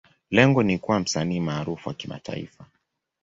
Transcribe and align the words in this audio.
Lengo 0.31 0.63
ni 0.63 0.77
kuwa 0.77 0.99
msanii 0.99 1.39
maarufu 1.39 1.89
wa 1.89 1.95
kimataifa. 1.95 2.65